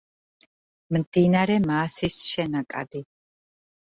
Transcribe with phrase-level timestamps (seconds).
[0.95, 3.03] მდინარე მაასის შენაკადი.